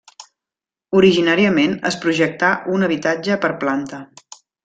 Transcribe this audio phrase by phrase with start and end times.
[0.99, 4.01] Originàriament es projectà un habitatge per planta.